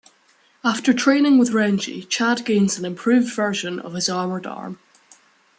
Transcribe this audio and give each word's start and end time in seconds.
After 0.63 0.95
training 0.95 1.37
with 1.37 1.51
Renji, 1.51 2.09
Chad 2.09 2.43
gains 2.43 2.75
an 2.79 2.85
improved 2.85 3.31
version 3.35 3.77
of 3.77 3.93
his 3.93 4.09
armored 4.09 4.47
arm. 4.47 4.79